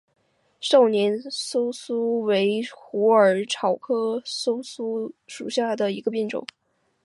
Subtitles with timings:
[0.59, 1.29] 少花溲
[1.71, 6.43] 疏为虎耳草科溲疏属下的一个变种。